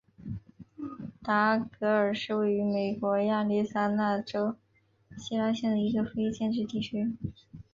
[1.21, 4.55] 达格尔是位于美国亚利桑那州
[5.15, 7.15] 希拉县的一个非建制地区。